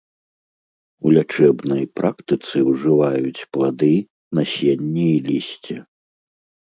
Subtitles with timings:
[1.09, 3.93] У лячэбнай практыцы ўжываюць плады,
[4.41, 5.75] насенне і лісце.